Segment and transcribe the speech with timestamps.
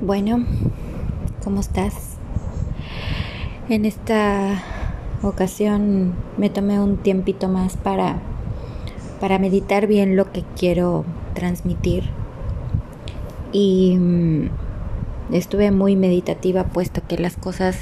[0.00, 0.44] Bueno,
[1.44, 1.94] ¿cómo estás?
[3.68, 4.60] En esta
[5.22, 8.16] ocasión me tomé un tiempito más para,
[9.20, 11.04] para meditar bien lo que quiero
[11.34, 12.10] transmitir.
[13.52, 14.48] Y mm,
[15.32, 17.78] estuve muy meditativa puesto que las cosas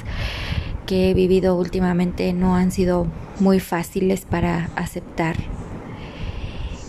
[0.85, 3.07] que he vivido últimamente no han sido
[3.39, 5.35] muy fáciles para aceptar.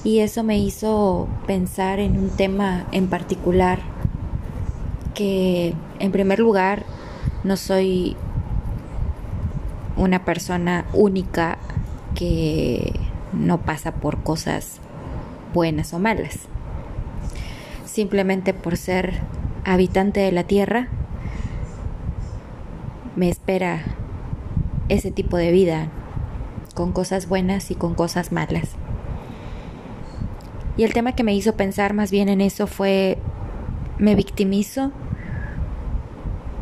[0.04, 3.93] Y eso me hizo pensar en un tema en particular
[5.14, 6.84] que en primer lugar
[7.44, 8.16] no soy
[9.96, 11.58] una persona única
[12.14, 12.92] que
[13.32, 14.80] no pasa por cosas
[15.52, 16.40] buenas o malas.
[17.84, 19.20] Simplemente por ser
[19.64, 20.88] habitante de la Tierra,
[23.16, 23.82] me espera
[24.88, 25.88] ese tipo de vida,
[26.74, 28.70] con cosas buenas y con cosas malas.
[30.76, 33.18] Y el tema que me hizo pensar más bien en eso fue,
[33.98, 34.92] ¿me victimizo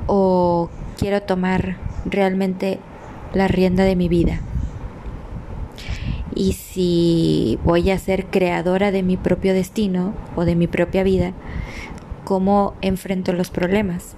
[0.07, 0.69] o
[0.99, 2.79] quiero tomar realmente
[3.33, 4.41] la rienda de mi vida.
[6.35, 11.33] Y si voy a ser creadora de mi propio destino o de mi propia vida,
[12.25, 14.17] ¿cómo enfrento los problemas?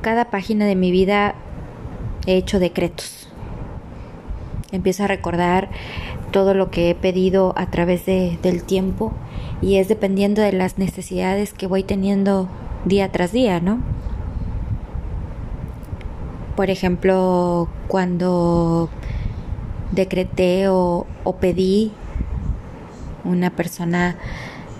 [0.00, 1.34] Cada página de mi vida
[2.26, 3.28] he hecho decretos.
[4.72, 5.70] Empiezo a recordar
[6.32, 9.12] todo lo que he pedido a través de, del tiempo
[9.60, 12.48] y es dependiendo de las necesidades que voy teniendo
[12.84, 13.80] día tras día, ¿no?
[16.56, 18.88] Por ejemplo, cuando
[19.92, 21.06] decreté o,
[21.40, 21.92] pedí
[23.24, 24.16] una persona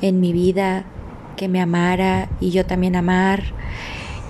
[0.01, 0.85] en mi vida
[1.37, 3.43] que me amara y yo también amar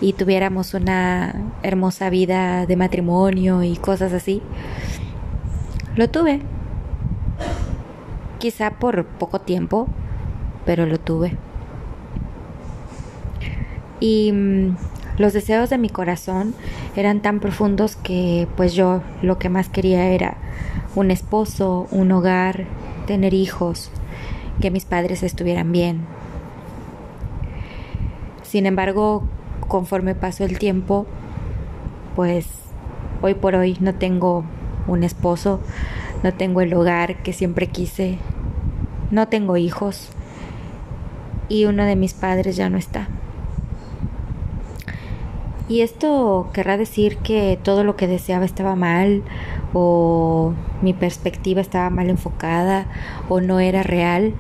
[0.01, 4.43] y tuviéramos una hermosa vida de matrimonio y cosas así.
[5.97, 6.41] Lo tuve.
[8.39, 9.89] Quizá por poco tiempo,
[10.65, 11.37] pero lo tuve.
[14.01, 14.77] Y mm,
[15.19, 16.55] los deseos de mi corazón
[16.95, 20.37] eran tan profundos que pues yo lo que más quería era
[20.95, 22.65] un esposo, un hogar,
[23.07, 23.91] tener hijos,
[24.61, 26.03] que mis padres estuvieran bien.
[28.43, 29.25] Sin embargo,
[29.67, 31.07] conforme pasó el tiempo,
[32.17, 32.47] pues
[33.21, 34.45] hoy por hoy no tengo
[34.87, 35.61] un esposo,
[36.23, 38.19] no tengo el hogar que siempre quise,
[39.11, 40.11] no tengo hijos
[41.49, 43.09] y uno de mis padres ya no está.
[45.69, 49.23] Y esto querrá decir que todo lo que deseaba estaba mal
[49.75, 52.87] o mi perspectiva estaba mal enfocada
[53.29, 54.33] o no era real.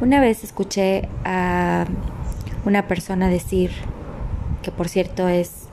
[0.00, 1.86] Una vez escuché a
[2.64, 3.70] una persona decir,
[4.62, 5.68] que por cierto es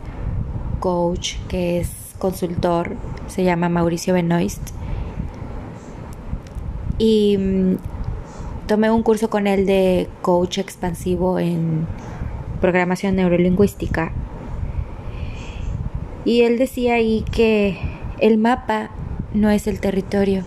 [0.79, 2.95] coach, que es consultor,
[3.27, 4.61] se llama Mauricio Benoist,
[6.99, 7.92] y mm,
[8.67, 11.87] tomé un curso con él de coach expansivo en
[12.61, 14.11] programación neurolingüística.
[16.25, 17.77] Y él decía ahí que
[18.19, 18.91] el mapa
[19.33, 20.43] no es el territorio.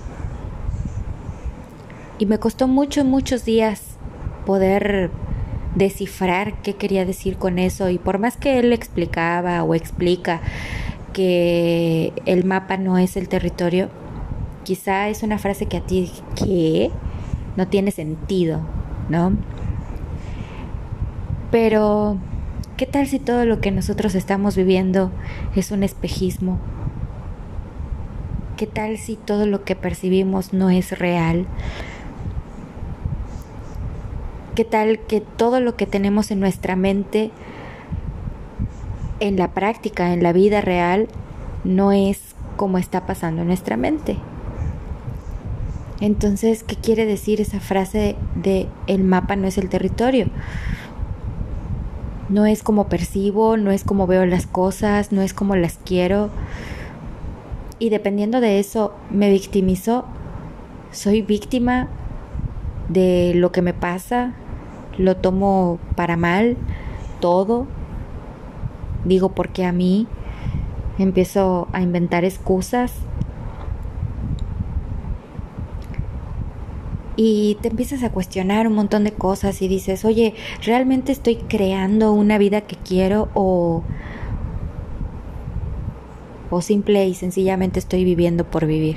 [2.18, 3.82] Y me costó muchos, muchos días
[4.46, 5.10] poder
[5.74, 7.90] descifrar qué quería decir con eso.
[7.90, 10.40] Y por más que él explicaba o explica
[11.12, 13.90] que el mapa no es el territorio,
[14.64, 16.90] quizá es una frase que a ti que
[17.56, 18.60] no tiene sentido,
[19.08, 19.32] ¿no?
[21.50, 22.18] Pero,
[22.76, 25.10] ¿qué tal si todo lo que nosotros estamos viviendo
[25.54, 26.58] es un espejismo?
[28.56, 31.46] ¿Qué tal si todo lo que percibimos no es real?
[34.54, 37.30] ¿Qué tal que todo lo que tenemos en nuestra mente,
[39.20, 41.08] en la práctica, en la vida real,
[41.64, 44.16] no es como está pasando en nuestra mente?
[46.00, 50.26] Entonces, ¿qué quiere decir esa frase de el mapa no es el territorio?
[52.28, 56.28] No es como percibo, no es como veo las cosas, no es como las quiero.
[57.78, 60.04] Y dependiendo de eso, me victimizo.
[60.90, 61.88] Soy víctima
[62.88, 64.34] de lo que me pasa.
[64.98, 66.56] Lo tomo para mal,
[67.20, 67.66] todo.
[69.04, 70.06] Digo, porque a mí
[70.98, 72.92] empiezo a inventar excusas
[77.16, 82.12] y te empiezas a cuestionar un montón de cosas y dices, oye, ¿realmente estoy creando
[82.12, 83.82] una vida que quiero o,
[86.50, 88.96] o simple y sencillamente estoy viviendo por vivir?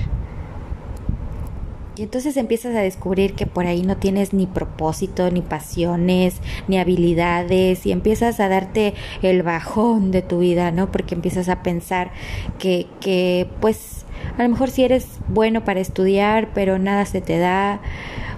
[2.00, 6.38] Y entonces empiezas a descubrir que por ahí no tienes ni propósito, ni pasiones,
[6.70, 10.94] ni habilidades, y empiezas a darte el bajón de tu vida, ¿no?
[10.94, 12.12] Porque empiezas a pensar
[12.58, 14.06] que, que pues
[14.40, 17.82] a lo mejor si eres bueno para estudiar, pero nada se te da,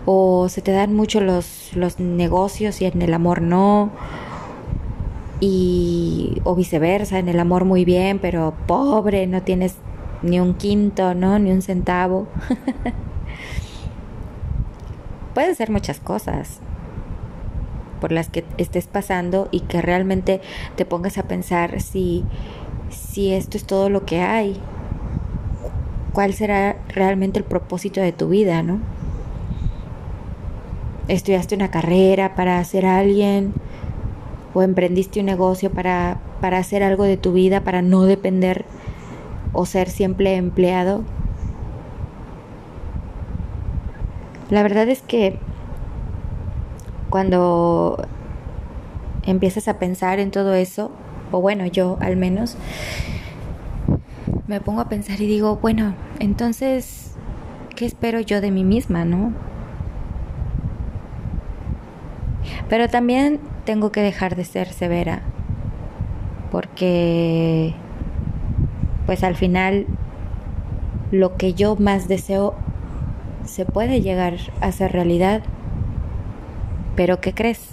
[0.05, 3.91] o se te dan mucho los, los negocios y en el amor no,
[5.39, 9.75] y, o viceversa, en el amor muy bien, pero pobre, no tienes
[10.23, 11.37] ni un quinto, ¿no?
[11.37, 12.27] Ni un centavo.
[15.35, 16.61] Pueden ser muchas cosas
[17.99, 20.41] por las que estés pasando y que realmente
[20.75, 22.23] te pongas a pensar si,
[22.89, 24.59] si esto es todo lo que hay.
[26.13, 28.79] ¿Cuál será realmente el propósito de tu vida, no?
[31.07, 33.53] ¿Estudiaste una carrera para ser alguien?
[34.53, 38.65] ¿O emprendiste un negocio para, para hacer algo de tu vida, para no depender
[39.53, 41.03] o ser siempre empleado?
[44.49, 45.39] La verdad es que
[47.09, 48.05] cuando
[49.23, 50.91] empiezas a pensar en todo eso,
[51.31, 52.57] o bueno, yo al menos,
[54.51, 57.15] me pongo a pensar y digo, bueno, entonces,
[57.73, 59.31] ¿qué espero yo de mí misma, no?
[62.67, 65.21] Pero también tengo que dejar de ser severa,
[66.51, 67.73] porque
[69.05, 69.87] pues al final
[71.11, 72.53] lo que yo más deseo
[73.45, 75.43] se puede llegar a ser realidad.
[76.97, 77.69] Pero ¿qué crees?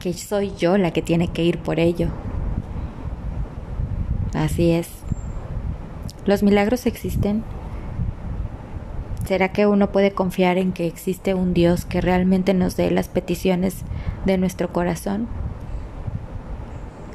[0.00, 2.08] Que soy yo la que tiene que ir por ello.
[4.34, 5.03] Así es.
[6.26, 7.42] ¿Los milagros existen?
[9.26, 13.08] ¿Será que uno puede confiar en que existe un Dios que realmente nos dé las
[13.08, 13.82] peticiones
[14.24, 15.28] de nuestro corazón?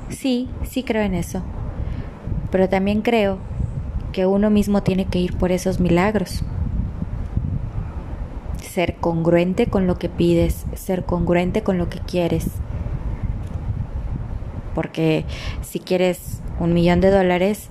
[0.09, 1.44] Sí, sí creo en eso.
[2.51, 3.38] Pero también creo
[4.11, 6.44] que uno mismo tiene que ir por esos milagros
[8.79, 12.47] ser congruente con lo que pides, ser congruente con lo que quieres.
[14.75, 15.25] Porque
[15.61, 17.67] si quieres un millón de dólares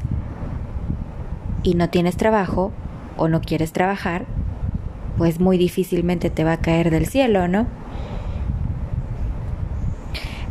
[1.62, 2.72] y no tienes trabajo
[3.16, 4.25] o no quieres trabajar,
[5.16, 7.66] pues muy difícilmente te va a caer del cielo, ¿no?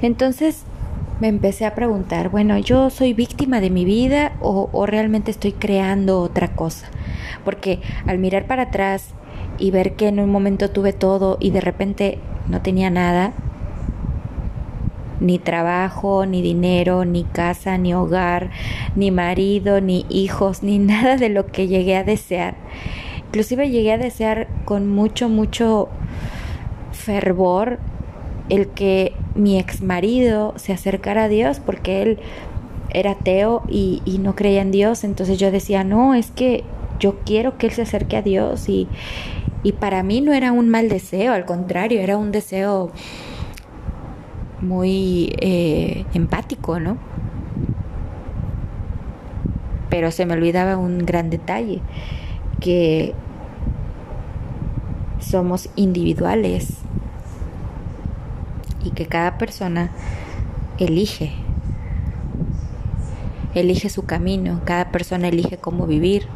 [0.02, 0.64] Entonces
[1.20, 5.54] me empecé a preguntar, bueno, ¿yo soy víctima de mi vida o, o realmente estoy
[5.54, 6.88] creando otra cosa?
[7.44, 9.10] Porque al mirar para atrás
[9.58, 13.34] y ver que en un momento tuve todo y de repente no tenía nada,
[15.20, 18.52] ni trabajo, ni dinero, ni casa, ni hogar,
[18.96, 22.56] ni marido, ni hijos, ni nada de lo que llegué a desear.
[23.28, 25.90] Inclusive llegué a desear con mucho, mucho
[26.92, 27.80] fervor
[28.50, 32.20] el que mi ex marido se acercara a Dios porque él
[32.90, 35.04] era ateo y, y no creía en Dios.
[35.04, 36.64] Entonces yo decía, no, es que
[37.00, 38.88] yo quiero que él se acerque a Dios y,
[39.64, 42.92] y para mí no era un mal deseo, al contrario, era un deseo
[44.62, 46.98] muy eh, empático, ¿no?
[49.90, 51.82] Pero se me olvidaba un gran detalle,
[52.60, 53.14] que
[55.20, 56.78] somos individuales
[58.84, 59.92] y que cada persona
[60.78, 61.34] elige,
[63.54, 66.28] elige su camino, cada persona elige cómo vivir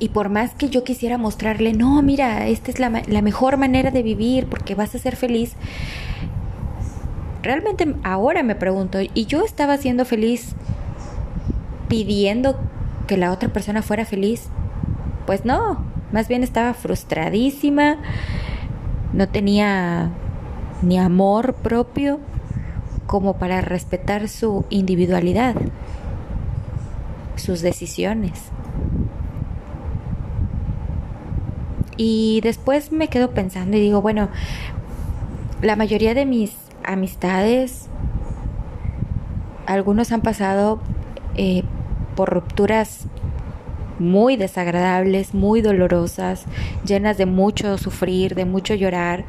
[0.00, 3.90] y por más que yo quisiera mostrarle, no, mira, esta es la, la mejor manera
[3.90, 5.54] de vivir porque vas a ser feliz,
[7.48, 10.54] realmente ahora me pregunto, ¿y yo estaba siendo feliz
[11.88, 12.60] pidiendo
[13.06, 14.48] que la otra persona fuera feliz?
[15.26, 17.96] Pues no, más bien estaba frustradísima,
[19.14, 20.10] no tenía
[20.82, 22.20] ni amor propio
[23.06, 25.54] como para respetar su individualidad,
[27.36, 28.42] sus decisiones.
[31.96, 34.28] Y después me quedo pensando y digo, bueno,
[35.62, 37.88] la mayoría de mis amistades,
[39.66, 40.80] algunos han pasado
[41.36, 41.62] eh,
[42.16, 43.06] por rupturas
[43.98, 46.44] muy desagradables, muy dolorosas,
[46.84, 49.24] llenas de mucho sufrir, de mucho llorar,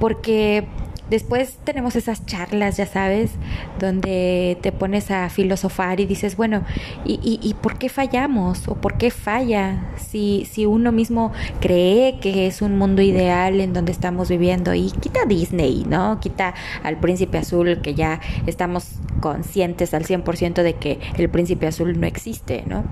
[0.00, 0.66] porque
[1.12, 3.32] Después tenemos esas charlas, ya sabes,
[3.78, 6.64] donde te pones a filosofar y dices, bueno,
[7.04, 8.66] ¿y, y, por qué fallamos?
[8.66, 9.92] ¿O por qué falla?
[9.98, 14.90] Si, si uno mismo cree que es un mundo ideal en donde estamos viviendo y
[14.90, 16.18] quita Disney, ¿no?
[16.18, 22.00] Quita al príncipe azul que ya estamos conscientes al 100% de que el príncipe azul
[22.00, 22.84] no existe, ¿no?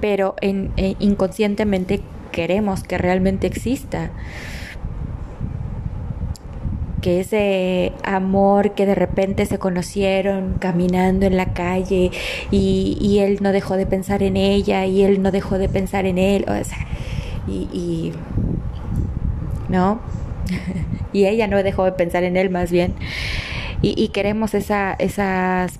[0.00, 2.00] Pero eh, inconscientemente
[2.30, 4.10] queremos que realmente exista.
[7.00, 12.10] Que ese amor que de repente se conocieron caminando en la calle
[12.50, 16.18] y, él no dejó de pensar en ella y él no dejó de pensar en
[16.18, 16.86] él, o sea,
[17.46, 18.12] y,
[19.68, 20.00] ¿no?
[21.12, 22.94] y ella no dejó de pensar en él más bien.
[23.80, 25.78] Y, queremos esa, esas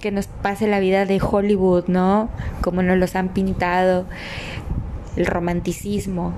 [0.00, 2.28] que nos pase la vida de Hollywood, ¿no?
[2.62, 4.06] Como nos los han pintado,
[5.16, 6.32] el romanticismo,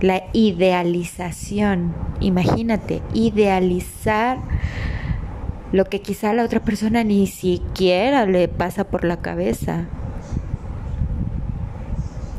[0.00, 1.94] la idealización.
[2.20, 4.38] Imagínate, idealizar
[5.72, 9.86] lo que quizá a la otra persona ni siquiera le pasa por la cabeza.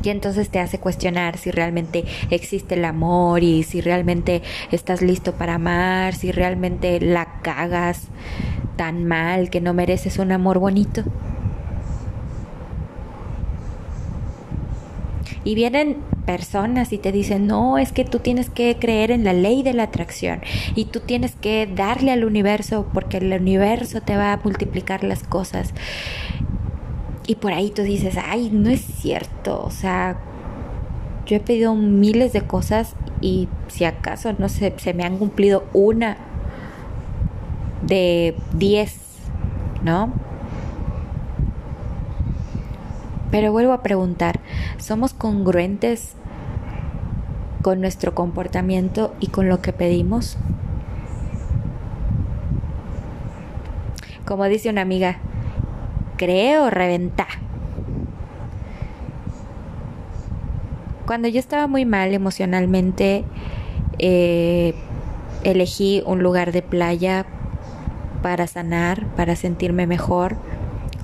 [0.04, 5.32] Y entonces te hace cuestionar si realmente existe el amor y si realmente estás listo
[5.32, 8.08] para amar, si realmente la cagas
[8.76, 11.04] tan mal que no mereces un amor bonito.
[15.44, 19.32] Y vienen personas y te dicen, no, es que tú tienes que creer en la
[19.34, 20.40] ley de la atracción
[20.74, 25.22] y tú tienes que darle al universo porque el universo te va a multiplicar las
[25.22, 25.74] cosas.
[27.26, 30.18] Y por ahí tú dices, ay, no es cierto, o sea,
[31.26, 35.64] yo he pedido miles de cosas y si acaso no sé, se me han cumplido
[35.72, 36.18] una
[37.82, 38.98] de diez,
[39.82, 40.12] ¿no?
[43.34, 44.38] Pero vuelvo a preguntar,
[44.78, 46.14] ¿somos congruentes
[47.62, 50.38] con nuestro comportamiento y con lo que pedimos?
[54.24, 55.18] Como dice una amiga,
[56.16, 57.26] cree o reventa.
[61.04, 63.24] Cuando yo estaba muy mal emocionalmente,
[63.98, 64.76] eh,
[65.42, 67.26] elegí un lugar de playa
[68.22, 70.36] para sanar, para sentirme mejor,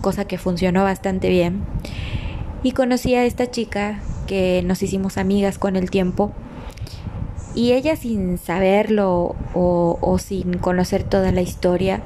[0.01, 1.65] cosa que funcionó bastante bien
[2.62, 6.33] y conocí a esta chica que nos hicimos amigas con el tiempo.
[7.55, 12.02] Y ella sin saberlo o, sin conocer toda la historia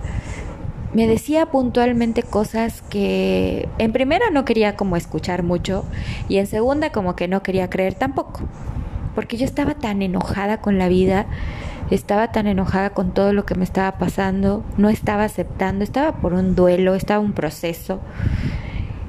[0.95, 5.85] me decía puntualmente cosas que en primera no quería como escuchar mucho
[6.29, 8.41] y en segunda como que no quería creer tampoco.
[9.17, 11.27] Porque yo estaba tan enojada con la vida
[11.91, 16.33] estaba tan enojada con todo lo que me estaba pasando, no estaba aceptando, estaba por
[16.33, 18.01] un duelo, estaba un proceso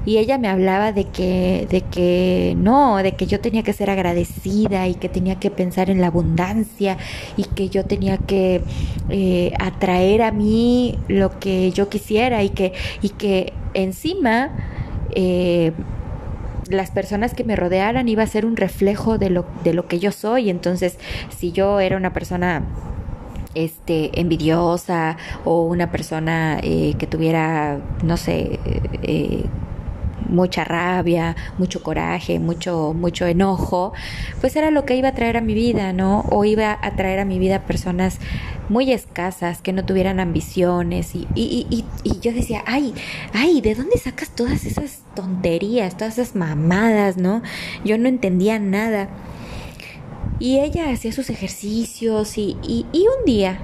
[0.06, 3.90] y ella me hablaba de que, de que no, de que yo tenía que ser
[3.90, 6.96] agradecida y que tenía que pensar en la abundancia
[7.36, 8.62] y que yo tenía que
[9.10, 12.72] eh, atraer a mí lo que yo quisiera y que,
[13.02, 14.52] y que encima
[15.10, 15.72] eh,
[16.70, 19.98] las personas que me rodearan iba a ser un reflejo de lo, de lo que
[19.98, 20.50] yo soy.
[20.50, 20.98] Entonces,
[21.36, 22.62] si yo era una persona
[23.54, 28.60] este envidiosa o una persona eh, que tuviera no sé
[29.02, 29.44] eh,
[30.28, 33.92] mucha rabia, mucho coraje, mucho, mucho enojo,
[34.40, 36.20] pues era lo que iba a traer a mi vida, ¿no?
[36.30, 38.18] O iba a traer a mi vida personas
[38.68, 42.94] muy escasas, que no tuvieran ambiciones y, y, y, y yo decía, ay,
[43.32, 47.42] ay, ¿de dónde sacas todas esas tonterías, todas esas mamadas, ¿no?
[47.84, 49.08] Yo no entendía nada.
[50.38, 53.58] Y ella hacía sus ejercicios y, y, y un día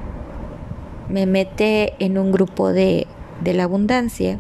[1.09, 3.07] me mete en un grupo de,
[3.43, 4.39] de la abundancia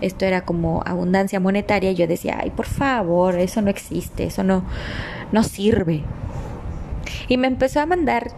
[0.00, 4.62] esto era como abundancia monetaria, yo decía, ay, por favor, eso no existe, eso no,
[5.32, 6.02] no sirve.
[7.28, 8.32] Y me empezó a mandar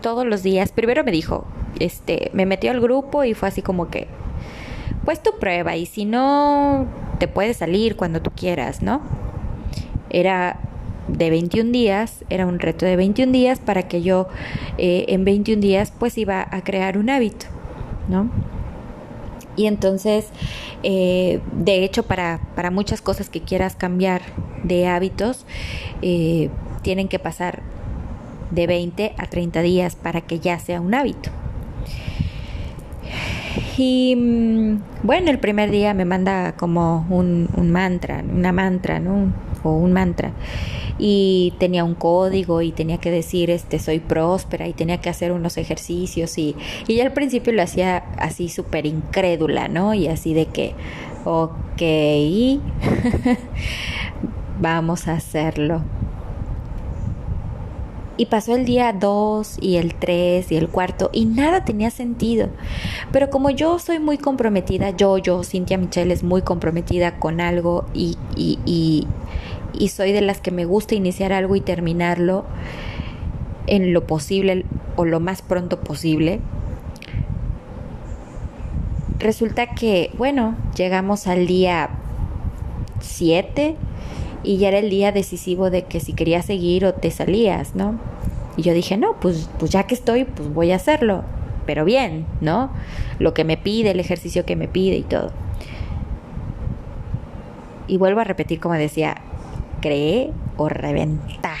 [0.00, 0.72] todos los días.
[0.72, 1.44] Primero me dijo,
[1.80, 4.06] este, me metió al grupo y fue así como que,
[5.04, 6.86] pues tu prueba y si no,
[7.18, 9.02] te puedes salir cuando tú quieras, ¿no?
[10.10, 10.60] Era
[11.08, 14.28] de 21 días, era un reto de 21 días para que yo
[14.78, 17.46] eh, en 21 días pues iba a crear un hábito,
[18.08, 18.30] ¿no?
[19.56, 20.28] Y entonces,
[20.82, 24.22] eh, de hecho, para, para, muchas cosas que quieras cambiar
[24.62, 25.46] de hábitos,
[26.02, 26.50] eh,
[26.82, 27.62] tienen que pasar
[28.50, 31.30] de 20 a 30 días para que ya sea un hábito.
[33.76, 39.32] Y mm, bueno, el primer día me manda como un, un mantra, una mantra, ¿no?
[39.74, 40.32] Un mantra
[40.98, 45.32] y tenía un código y tenía que decir este soy próspera y tenía que hacer
[45.32, 46.56] unos ejercicios y,
[46.88, 49.94] y al principio lo hacía así súper incrédula, ¿no?
[49.94, 50.74] Y así de que,
[51.24, 51.82] ok,
[54.60, 55.82] vamos a hacerlo.
[58.18, 62.48] Y pasó el día 2 y el 3 y el cuarto y nada tenía sentido.
[63.12, 67.84] Pero como yo soy muy comprometida, yo, yo, Cintia Michelle es muy comprometida con algo
[67.92, 69.06] y, y,
[69.78, 72.44] y soy de las que me gusta iniciar algo y terminarlo
[73.66, 74.64] en lo posible
[74.96, 76.40] o lo más pronto posible.
[79.18, 81.90] Resulta que, bueno, llegamos al día
[83.00, 83.76] 7
[84.42, 87.98] y ya era el día decisivo de que si querías seguir o te salías, ¿no?
[88.56, 91.24] Y yo dije, no, pues, pues ya que estoy, pues voy a hacerlo,
[91.66, 92.70] pero bien, ¿no?
[93.18, 95.32] Lo que me pide, el ejercicio que me pide y todo.
[97.88, 99.16] Y vuelvo a repetir como decía,
[99.86, 101.54] cree o reventa.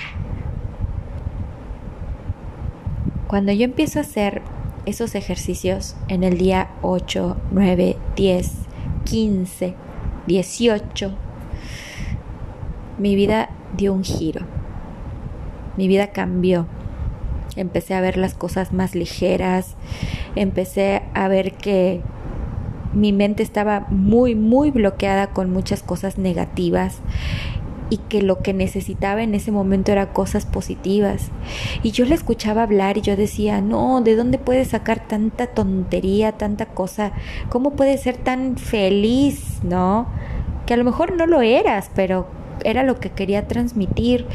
[3.28, 4.42] Cuando yo empiezo a hacer
[4.84, 8.52] esos ejercicios en el día 8, 9, 10,
[9.04, 9.74] 15,
[10.26, 11.14] 18,
[12.98, 14.44] mi vida dio un giro.
[15.76, 16.66] Mi vida cambió.
[17.54, 19.76] Empecé a ver las cosas más ligeras.
[20.34, 22.00] Empecé a ver que
[22.92, 27.00] mi mente estaba muy, muy bloqueada con muchas cosas negativas
[27.90, 31.30] y que lo que necesitaba en ese momento era cosas positivas.
[31.82, 36.32] Y yo le escuchaba hablar y yo decía, no, ¿de dónde puedes sacar tanta tontería,
[36.32, 37.12] tanta cosa?
[37.48, 40.06] ¿Cómo puedes ser tan feliz, no?
[40.66, 42.26] Que a lo mejor no lo eras, pero
[42.64, 44.26] era lo que quería transmitir.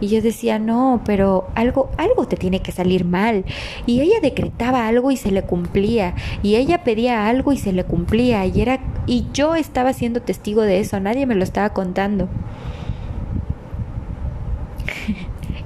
[0.00, 3.44] Y yo decía, no, pero algo, algo te tiene que salir mal.
[3.86, 6.14] Y ella decretaba algo y se le cumplía.
[6.42, 8.46] Y ella pedía algo y se le cumplía.
[8.46, 12.28] Y era, y yo estaba siendo testigo de eso, nadie me lo estaba contando.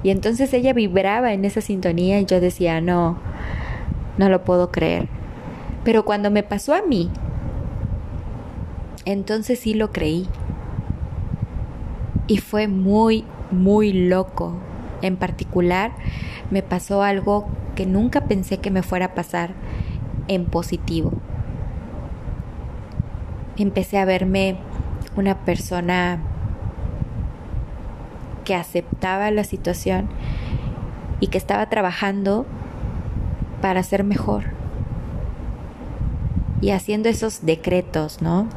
[0.03, 3.17] Y entonces ella vibraba en esa sintonía y yo decía, no,
[4.17, 5.07] no lo puedo creer.
[5.85, 7.09] Pero cuando me pasó a mí,
[9.05, 10.27] entonces sí lo creí.
[12.27, 14.53] Y fue muy, muy loco.
[15.01, 15.91] En particular,
[16.51, 19.53] me pasó algo que nunca pensé que me fuera a pasar
[20.27, 21.13] en positivo.
[23.57, 24.57] Empecé a verme
[25.15, 26.19] una persona
[28.43, 30.09] que aceptaba la situación
[31.19, 32.45] y que estaba trabajando
[33.61, 34.43] para ser mejor.
[36.61, 38.47] Y haciendo esos decretos, ¿no?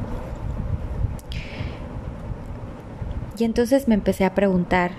[3.37, 4.91] Y entonces me empecé a preguntar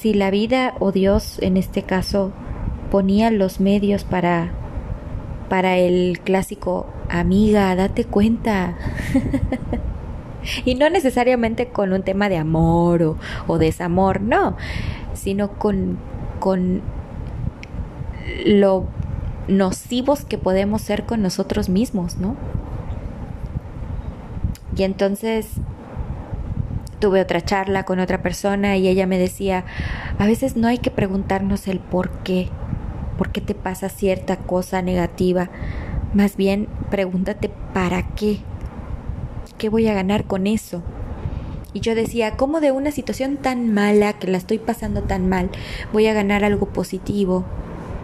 [0.00, 2.32] si la vida o Dios en este caso
[2.90, 4.52] ponía los medios para
[5.48, 8.76] para el clásico amiga, date cuenta.
[10.64, 13.16] y no necesariamente con un tema de amor o,
[13.46, 14.56] o desamor, no,
[15.14, 15.98] sino con,
[16.40, 16.82] con
[18.44, 18.86] lo
[19.48, 22.36] nocivos que podemos ser con nosotros mismos, ¿no?
[24.76, 25.48] Y entonces
[26.98, 29.64] tuve otra charla con otra persona y ella me decía,
[30.18, 32.48] a veces no hay que preguntarnos el por qué,
[33.16, 35.48] por qué te pasa cierta cosa negativa,
[36.14, 38.38] más bien pregúntate para qué,
[39.58, 40.82] qué voy a ganar con eso.
[41.74, 45.50] Y yo decía, ¿cómo de una situación tan mala, que la estoy pasando tan mal,
[45.92, 47.44] voy a ganar algo positivo?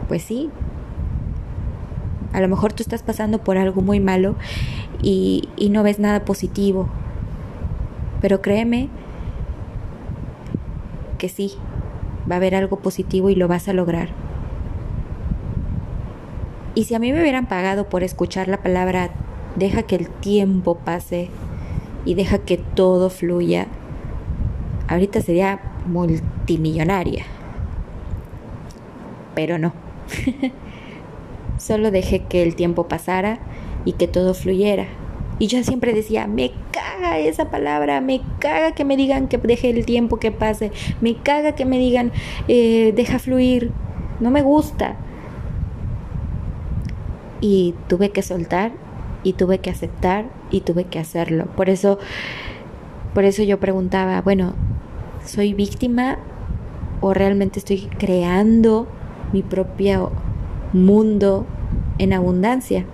[0.08, 0.50] Pues sí.
[2.32, 4.34] A lo mejor tú estás pasando por algo muy malo
[5.00, 6.88] y, y no ves nada positivo,
[8.20, 8.88] pero créeme
[11.16, 11.52] que sí,
[12.30, 14.08] va a haber algo positivo y lo vas a lograr.
[16.74, 19.10] Y si a mí me hubieran pagado por escuchar la palabra,
[19.56, 21.30] deja que el tiempo pase
[22.04, 23.66] y deja que todo fluya,
[24.88, 27.24] ahorita sería multimillonaria.
[29.34, 29.72] Pero no.
[31.58, 33.38] Solo dejé que el tiempo pasara
[33.84, 34.86] y que todo fluyera.
[35.38, 39.70] Y yo siempre decía, me caga esa palabra, me caga que me digan que deje
[39.70, 42.12] el tiempo que pase, me caga que me digan,
[42.46, 43.72] eh, deja fluir,
[44.20, 44.96] no me gusta.
[47.40, 48.72] Y tuve que soltar
[49.24, 51.46] y tuve que aceptar y tuve que hacerlo.
[51.56, 51.98] Por eso,
[53.12, 54.54] por eso yo preguntaba, bueno,
[55.24, 56.18] ¿soy víctima
[57.00, 58.86] o realmente estoy creando
[59.32, 60.12] mi propio
[60.72, 61.44] mundo
[61.98, 62.84] en abundancia?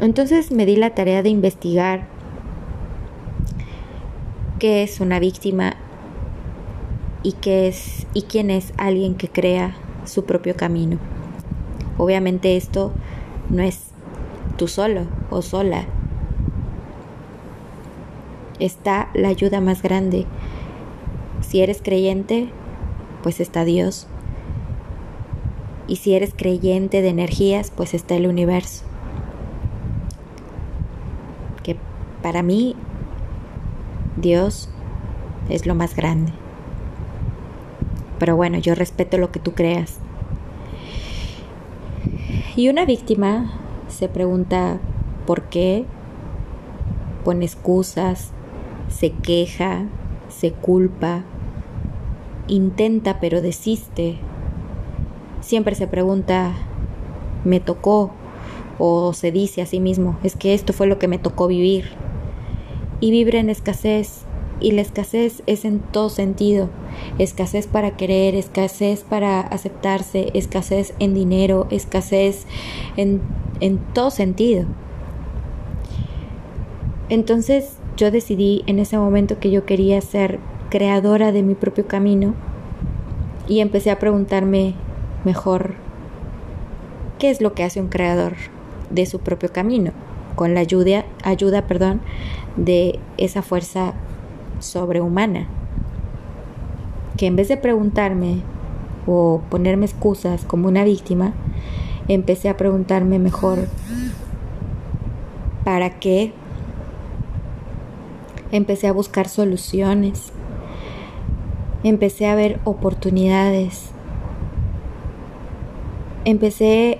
[0.00, 2.08] Entonces me di la tarea de investigar
[4.58, 5.74] qué es una víctima
[7.22, 10.98] y qué es y quién es alguien que crea su propio camino.
[11.96, 12.92] Obviamente esto
[13.50, 13.81] no es
[14.62, 15.86] tú solo o sola.
[18.60, 20.24] Está la ayuda más grande.
[21.40, 22.48] Si eres creyente,
[23.24, 24.06] pues está Dios.
[25.88, 28.84] Y si eres creyente de energías, pues está el universo.
[32.22, 32.76] Para mí,
[34.16, 34.68] Dios
[35.48, 36.30] es lo más grande.
[38.20, 39.98] Pero bueno, yo respeto lo que tú creas.
[42.54, 43.61] Y una víctima
[44.02, 44.80] se pregunta
[45.28, 45.84] por qué,
[47.24, 48.32] pone excusas,
[48.88, 49.84] se queja,
[50.28, 51.22] se culpa,
[52.48, 54.16] intenta pero desiste.
[55.40, 56.50] Siempre se pregunta,
[57.44, 58.10] me tocó,
[58.80, 61.84] o se dice a sí mismo, es que esto fue lo que me tocó vivir
[62.98, 64.24] y vibra en escasez.
[64.60, 66.70] Y la escasez es en todo sentido.
[67.18, 72.46] Escasez para querer, escasez para aceptarse, escasez en dinero, escasez
[72.96, 73.20] en,
[73.62, 74.66] en todo sentido.
[77.08, 82.34] Entonces yo decidí en ese momento que yo quería ser creadora de mi propio camino
[83.48, 84.74] y empecé a preguntarme
[85.24, 85.74] mejor
[87.22, 88.32] ¿Qué es lo que hace un creador
[88.90, 89.92] de su propio camino?
[90.34, 92.00] Con la ayuda, ayuda perdón,
[92.56, 93.94] de esa fuerza
[94.58, 95.46] sobrehumana.
[97.16, 98.42] Que en vez de preguntarme
[99.06, 101.32] o ponerme excusas como una víctima,
[102.08, 103.58] empecé a preguntarme mejor,
[105.64, 106.32] ¿para qué?
[108.50, 110.32] Empecé a buscar soluciones,
[111.84, 113.90] empecé a ver oportunidades,
[116.24, 116.98] empecé,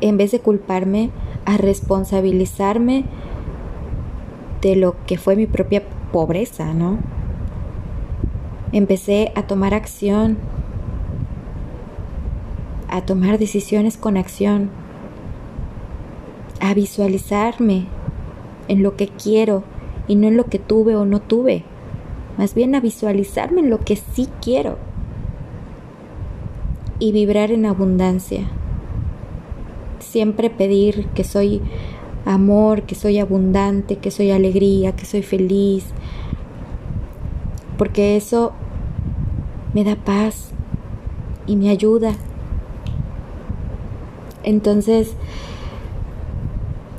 [0.00, 1.10] en vez de culparme,
[1.44, 3.04] a responsabilizarme
[4.62, 6.98] de lo que fue mi propia pobreza, ¿no?
[8.72, 10.38] Empecé a tomar acción
[12.94, 14.70] a tomar decisiones con acción,
[16.60, 17.86] a visualizarme
[18.68, 19.64] en lo que quiero
[20.06, 21.64] y no en lo que tuve o no tuve,
[22.38, 24.78] más bien a visualizarme en lo que sí quiero
[27.00, 28.42] y vibrar en abundancia.
[29.98, 31.62] Siempre pedir que soy
[32.24, 35.84] amor, que soy abundante, que soy alegría, que soy feliz,
[37.76, 38.52] porque eso
[39.72, 40.50] me da paz
[41.48, 42.14] y me ayuda
[44.44, 45.14] entonces,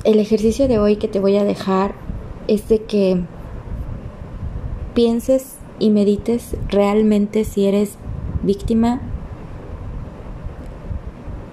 [0.03, 1.95] el ejercicio de hoy que te voy a dejar
[2.47, 3.23] es de que
[4.93, 7.97] pienses y medites realmente si eres
[8.43, 9.01] víctima,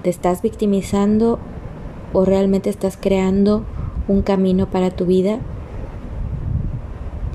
[0.03, 1.39] te estás victimizando
[2.13, 3.65] o realmente estás creando
[4.09, 5.39] un camino para tu vida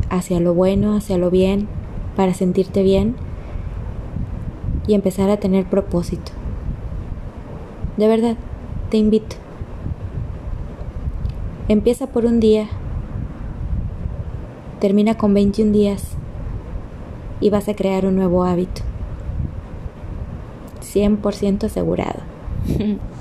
[0.09, 1.67] hacia lo bueno, hacia lo bien,
[2.15, 3.15] para sentirte bien
[4.87, 6.31] y empezar a tener propósito.
[7.97, 8.37] De verdad,
[8.89, 9.35] te invito.
[11.67, 12.67] Empieza por un día,
[14.79, 16.11] termina con 21 días
[17.41, 18.81] y vas a crear un nuevo hábito.
[20.81, 22.21] 100% asegurado.